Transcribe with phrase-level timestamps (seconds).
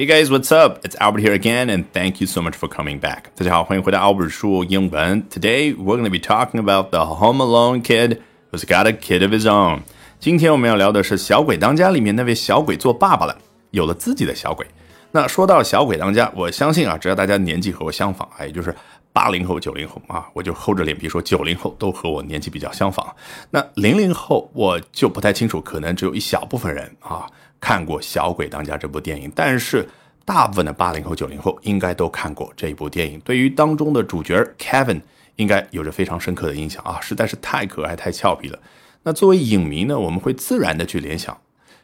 [0.00, 0.82] Hey guys, what's up?
[0.82, 3.24] It's Albert here again, and thank you so much for coming back.
[3.36, 5.22] 大家好，欢迎回到 Albert 说英文。
[5.28, 8.16] Today we're going to be talking about the Home Alone kid
[8.50, 9.80] who's got a kid of his own.
[10.18, 13.36] 今天我们要聊的是《小鬼当家》里面那位小鬼做爸爸了，
[13.72, 14.66] 有了自己的小鬼。
[15.12, 18.74] 那说到小鬼当家，我相信啊，只要大家年纪和我相仿，也就是
[19.12, 23.06] 八零后、九零后啊，我就厚着脸皮说九零后都和我年纪比较相仿。
[23.50, 27.26] 那零零后我就不太清楚，可能只有一小部分人啊。
[27.60, 29.86] 看过《小鬼当家》这部电影，但是
[30.24, 33.20] 大部分的八零后、九零后应该都看过这一部电影。
[33.20, 35.00] 对于当中的主角 Kevin，
[35.36, 38.58] 应该有着非常深刻的印象啊，实在是太可爱、太俏皮了。
[39.02, 41.36] 那作为影迷呢，我们会自然的去联想，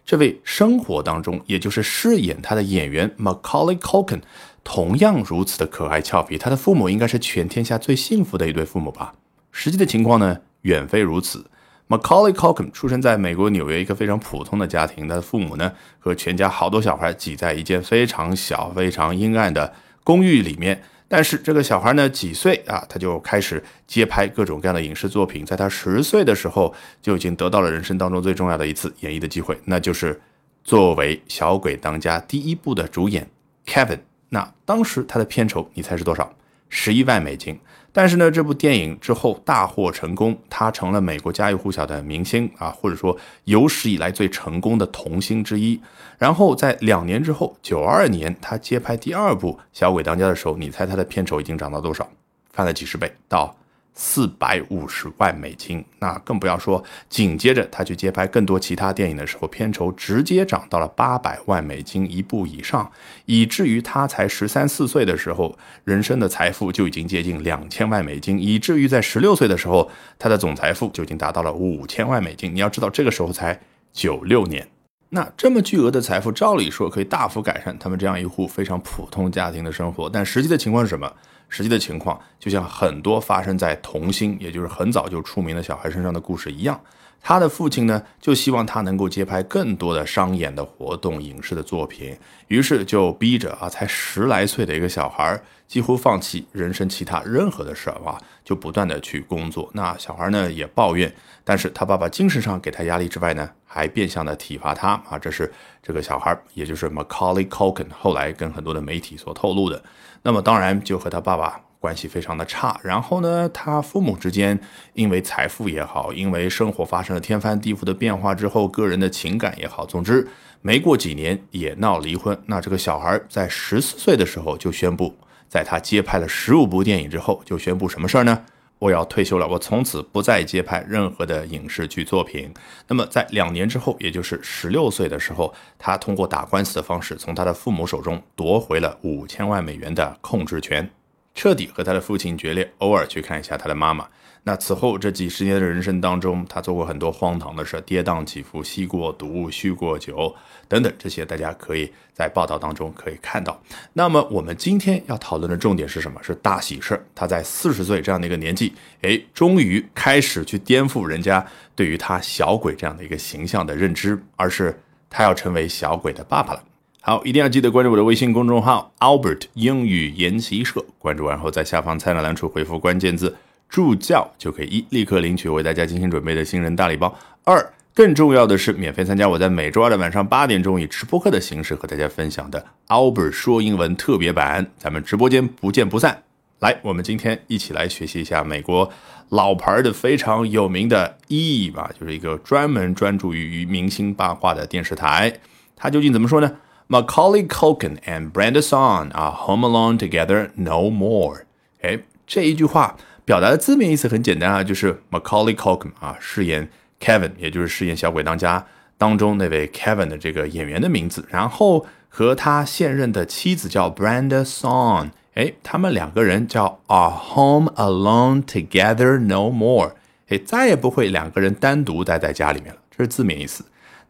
[0.04, 4.20] 这位生活当中，也就是饰演他的演员 Macaulay Culkin，
[4.62, 6.36] 同样如此的可爱俏皮。
[6.38, 9.14] 他的父母应该是全天下最幸福的一对父母吧？
[9.50, 11.46] 实际的情况呢，远非如此。
[11.88, 20.82] Macaulay Culkin 出生在美国纽约一个非常普通的家庭，他的父母呢和全家好多小孩挤在一间非常小、非常阴暗的公寓里面。
[21.06, 25.46] 但是这个小孩呢几岁啊，他就开始接拍各种各样的影视作品。
[25.46, 30.20] 在他十岁的时候，就已经得到了人生当中最重要的一次演绎的机会，那就是
[30.64, 33.30] 作为《小鬼当家》第一部的主演
[33.64, 34.00] Kevin。
[34.30, 36.34] 那当时他的片酬，你猜是多少？
[36.68, 37.58] 十一万美金。
[37.92, 45.80] 但是呢，这部电影之后大获成功，他成了美国家喻户晓的明星啊，或者说有史以来最成功的童星之一。
[46.18, 52.06] 然后在两年之后，九二年他接拍第二部《小鬼当家》的时候，你猜他的片酬已经涨到多少？
[52.52, 53.56] 翻了几十倍，到。
[53.98, 62.88] 四百五十万美金，那更不要说紧接着他去接拍更多其他电影的时候，片酬直接涨到了八百万美金一部以上，
[63.24, 72.54] 以至于他才十三四岁的时候，人生的财富就已经接近两千万美金，以至于在十六岁的时候，他的总财富就已经达到了五千万美金。
[72.54, 73.58] 你要知道，这个时候才
[73.94, 74.68] 九六年，
[75.08, 81.10] 那这么巨额的财富，照理说可以大幅改善他们这样一户非常普通家庭的生活，但实际的情况是什么？
[81.48, 86.80] 实际的情况就像很多发生在童星，也就是很早就出名的小孩身上的故事一样。
[87.28, 92.16] 他的父亲呢，就希望他能够接拍更多的商演的活动、影视的作品，
[92.46, 99.68] 于是就逼着啊，才十来岁的一个小孩几乎放弃人生其他任何的事儿啊，就不断的去工作。
[99.72, 105.18] 那小孩呢也抱怨，但是他爸爸精神上给他压力之外呢，还变相的体罚他啊。
[105.18, 109.82] 这是这个小孩，也就是 Macaulay Culkin 后来跟很多的媒体所透露的。
[110.22, 114.58] 那么当然就和他爸爸关系非常的差，然后呢，他父母之间
[114.94, 120.26] 因为财富也好，因为生活发生了天翻地覆的变化之后，个人的情感也好，总之
[120.62, 122.36] 没过几年也闹离婚。
[122.46, 125.16] 那这个小孩在十四岁的时候就宣布，
[125.48, 128.44] 在他接拍了十五部电影之后，就宣布什么事儿呢？
[128.78, 132.52] 我要退休了，我从此不再接拍任何的影视剧作品。
[132.86, 140.90] 那么，在两年之后，也就是十六岁的时候，他通过打官司的方式，从他的父母手中夺回了五千万美元的控制权，
[141.36, 142.68] 彻底和他的父亲决裂。
[142.78, 144.08] 偶尔去看一下他的妈妈。
[144.42, 150.32] 那此后这几十年的人生当中，他做过很多荒唐的事，跌宕起伏，吸过毒，酗过酒
[150.68, 153.60] 等等，这些大家可以在报道当中可以看到。
[153.92, 156.22] 那么我们今天要讨论的重点是什么？
[156.22, 158.72] 是大喜事他在四十岁这样的一个年纪，
[159.02, 164.80] 哎，终于开始去颠覆人家对于他小鬼这样的一个形象的认知，而是
[165.10, 166.62] 他要成为小鬼的爸爸了。
[167.08, 173.32] 好，一定要记得关注我的微信公众号 Albert 英语研习社，关注完后在下方菜单栏处回复关键字。
[173.68, 177.16] 助教就可以一立刻领取为大家精心准备的新人大礼包。
[177.44, 184.66] 二，更重要的是免费参加我在每周二的晚上八点钟以直播课的形式和大家分享的 Albert 说英文特别版。
[184.76, 186.24] 咱们直播间不见不散。
[186.58, 188.90] 来，我们今天一起来学习一下美国
[189.28, 195.32] 老牌的非常有名的 E 吧，就是一个专门专注于明星八卦的电视台。
[195.76, 196.50] 它究竟怎么说呢
[196.88, 201.42] ？Macaulay Culkin and Brenda Song are home alone together no more。
[201.82, 202.96] 哎，这一句话。
[203.24, 206.68] 表达的字面意思很简单啊，就是 Macaulay Culkin 啊饰演
[207.00, 208.60] Kevin，也就是饰演《小鬼当家》
[208.96, 219.94] 当中那位 Kevin 的这个演员的名字，然后和他现任的妻子叫 Brenda Song，哎，他们两个人叫 Are home alone together no more，
[220.28, 223.64] 哎，再也不会两个人单独待在家里面了，这是字面意思。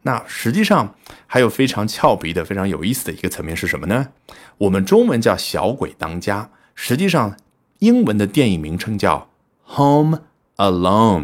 [0.07, 0.95] 那实际上
[1.27, 4.09] 还有非常俏皮的、非常有意思的一个层面是什么呢？
[4.57, 6.45] 我们中文叫《小鬼当家》，
[6.75, 7.37] 实际上。
[7.81, 9.29] 英文的电影名称叫
[9.77, 10.23] 《Home
[10.57, 11.21] Alone》，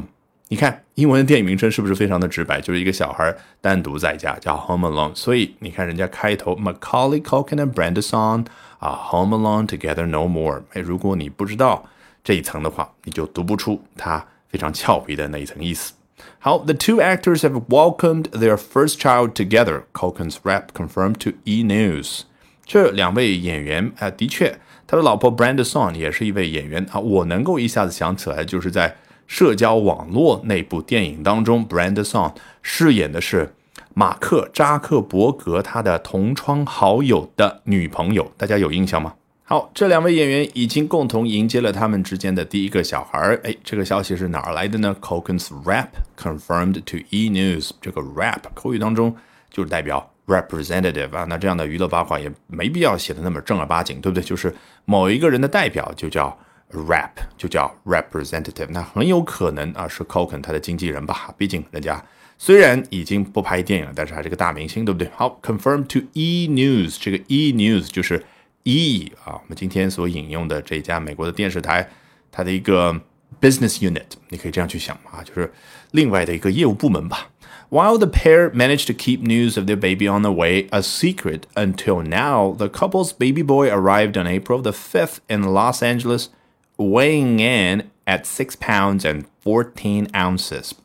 [0.48, 2.60] 你看英文的电影名称是不是非常的直白？
[2.60, 5.12] 就是一个小孩单独在家叫《Home Alone》。
[5.14, 8.44] 所以你看人家开头 Macaulay Culkin and Brenda Song
[8.78, 10.58] 啊，《Home Alone Together No More》。
[10.74, 11.86] 哎，如果你不知道
[12.22, 15.94] 这一层的话，你就读不出它非常俏皮的那一层意思。
[16.38, 19.82] 好，The two actors have welcomed their first child together.
[19.92, 22.22] Culkin's rap confirmed to E News.
[22.64, 27.00] 这两位演员啊，的确，他的老婆 Brenda Song 也是一位演员啊。
[27.00, 28.96] 我能够一下子想起来，就是在
[29.26, 33.54] 社交网络那部电影当中，Brenda Song 饰演的是
[33.94, 39.14] 马克扎克伯格他的同窗好友的女朋友，大家有印象吗？
[39.44, 43.40] 好，这两位演员已经共同迎接了他们之间的第一个小孩儿。
[43.42, 47.70] 哎，这个消息是哪儿来的呢？Coken's rap confirmed to E News。
[47.80, 49.14] 这个 rap 口语当中
[49.50, 51.26] 就是代表 representative 啊。
[51.28, 54.24] 那这样的娱乐八卦也没必要写的那么正儿八经，对不对？
[54.24, 54.54] 就是
[54.84, 56.38] 某一个人的代表就叫
[56.70, 58.68] rap，就叫 representative。
[58.70, 61.34] 那很有可能啊是 Coken 他的经纪人吧？
[61.36, 62.02] 毕竟人家
[62.38, 65.10] 虽然已经不拍电影了，但是还是个大明星，对不对？
[65.14, 66.96] 好，confirmed to E News。
[66.98, 68.24] 这个 E News 就是。
[68.63, 71.89] E 啊，我们今天所引用的这家美国的电视台，
[72.31, 72.93] 它的一个
[73.39, 75.51] business unit，你可以这样去想啊，就是
[75.91, 77.29] 另外的一个业务部门吧。
[77.69, 82.01] While the pair managed to keep news of their baby on the way a secret until
[82.01, 86.29] now, the couple's baby boy arrived on April the 5th in Los Angeles,
[86.77, 90.75] weighing in at 6 pounds and 14 ounces.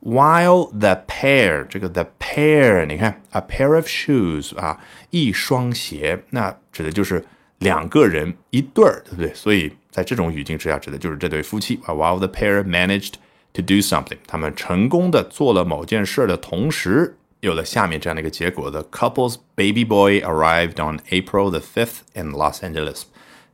[0.00, 4.78] While the pair，这个 the pair，你看 a pair of shoes 啊，
[5.10, 7.24] 一双鞋，那指的就是
[7.58, 9.34] 两个人一对儿，对不对？
[9.34, 11.92] 所以在这种语境之下，指的就是这对夫妻啊。
[11.92, 13.14] While the pair managed
[13.54, 23.02] to do something，他们成功的做了某件事的同时，有了下面这样的一个结果：The couple's baby boy arrived on April the fifth in Los Angeles。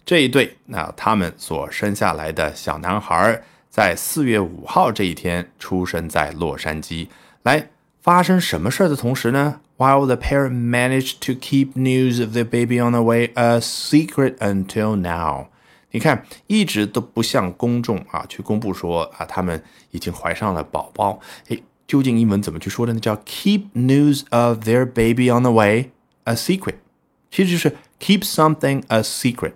[0.04, 3.42] 这一对，那他们所生下来的小男孩。
[3.74, 7.08] 在四月五号这一天出生在洛杉矶。
[7.42, 14.94] 来，发生什么事儿的同时呢？While the pair managed to keep news of the baby on the way a secret until
[14.94, 15.46] now，
[15.90, 19.60] 你看，一直都不向公众啊去公布说啊他们
[19.90, 21.18] 已经怀上了宝宝。
[21.48, 23.00] 哎，究竟英文怎么去说的呢？
[23.00, 25.90] 叫 keep news of their baby on the way
[26.22, 26.76] a secret，
[27.28, 29.54] 其实就是 keep something a secret，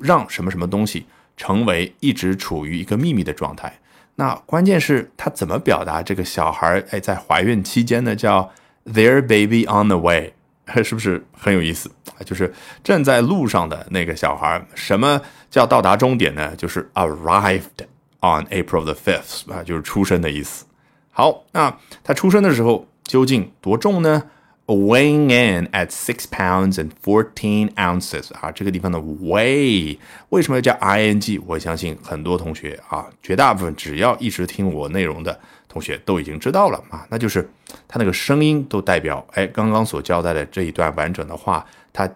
[0.00, 1.04] 让什么什么东西。
[1.38, 3.78] 成为一直处于一个秘密的状态。
[4.16, 8.14] 那关键是他怎么表达这个小孩哎在怀孕期间呢？
[8.14, 8.50] 叫
[8.84, 10.34] their baby on the way，
[10.84, 11.90] 是不是很有意思？
[12.24, 12.52] 就是
[12.82, 14.60] 正在路上的那个小孩。
[14.74, 16.54] 什么叫到达终点呢？
[16.56, 17.86] 就是 arrived
[18.20, 20.66] on April the fifth 啊，就是出生的意思。
[21.12, 24.24] 好，那他出生的时候究竟多重呢
[24.68, 29.98] ？weighing in at six pounds and fourteen ounces 啊，这个地方的 weigh
[30.28, 31.40] 为什么要加 ing？
[31.46, 37.50] 我相信很多同学啊，绝大部分只要一直听我内容的同学都已经知道了啊，那就是
[37.88, 42.08] 它那个声音都代表哎，刚刚所交代的这一段完整的话，它。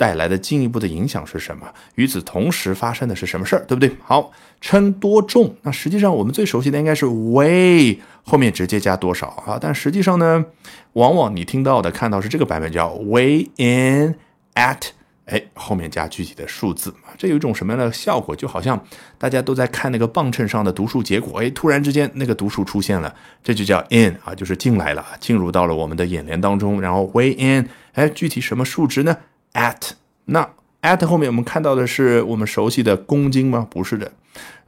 [0.00, 1.70] 带来的进一步的影响是什么？
[1.96, 3.94] 与此同时发生的是什么事儿，对不对？
[4.02, 9.58] 好，称多重，那实际上我们最熟悉的应该是 weigh 后面直接加多少啊？
[9.60, 10.42] 但实际上呢，
[10.94, 14.14] 往往你听到的、看到是这个版本叫 weigh in
[14.54, 14.78] at，
[15.26, 18.34] 哎，后面加具体的数字，这有一种什么样的效果？
[18.34, 18.82] 就好像
[19.18, 23.14] 大家都在看那个磅秤上的读数结果，哎，突然之间那个读数出现了，
[23.44, 29.14] 这就叫 in 啊，就是进来了，进入到了我们的眼帘当中，然后 weigh in，哎，具体什么数值呢
[29.54, 29.90] ？at
[30.26, 30.48] 那
[30.82, 33.66] at 后面我们看到的是我们熟悉的公斤吗？
[33.68, 34.10] 不是的，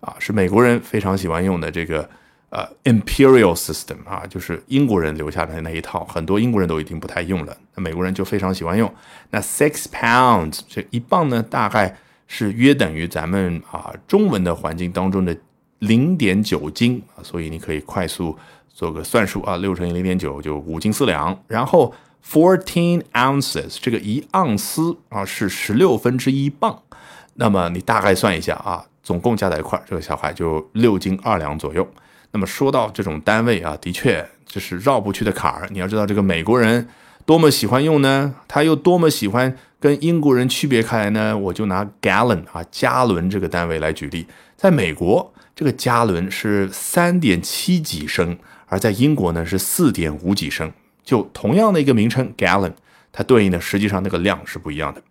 [0.00, 2.08] 啊，是美国人非常喜欢用的这个
[2.50, 8.92] 呃 imperial system 啊，就是英国人留下的那一套，很多英国人都已经不太用了，那美国人就非常喜欢用。
[9.30, 15.36] 那 six pounds 这一磅呢，大概是约等于咱们啊中文的环境当中的
[15.78, 18.36] 零点九斤啊，所以你可以快速
[18.68, 21.94] 做个算术啊，六乘以零点九就五斤四两，然后。
[22.26, 26.82] Fourteen ounces，这个一盎司啊是十六分之一磅，
[27.34, 31.86] 那么你大概算一下啊，总共加在一块儿，这个小孩就六斤二两左右。
[32.30, 35.68] 那么说到这种单位啊，的确这是绕不去的坎儿。
[35.70, 36.88] 你要知道，这个美国人
[37.26, 38.34] 多么喜欢用呢？
[38.48, 41.36] 他又多么喜欢跟英国人区别开来呢？
[41.36, 44.26] 我就拿 gallon 啊加仑这个单位来举例，
[44.56, 50.72] 在美国这个加仑是三点七几升，而在英国呢是四点五几升。
[51.04, 52.72] 就同样的一个名称 gallon，
[53.12, 55.02] 它对应的实际上那个量是不一样的。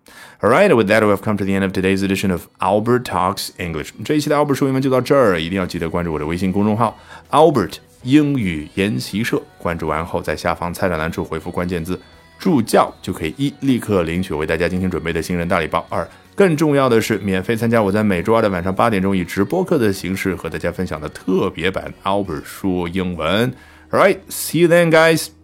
[0.41, 3.49] All right, with that, we've come to the end of today's edition of Albert Talks
[3.57, 3.89] English。
[4.03, 6.97] 这一期的 Albert 说英文就到这儿，一定要记得关注我的微信公众号
[7.29, 9.39] Albert 英语研习社。
[9.59, 11.99] 关注完后，在下方菜单栏处回复关键字
[12.39, 15.85] “助教”，就可以一立刻领取为大家精心准备的新人大礼包。
[15.89, 23.53] 二，更重要的是，免费参加我在每周二的晚上八点钟以直播课的形式和大家分享的特别版 Albert 说英文。
[23.91, 25.40] All right, see you then, guys.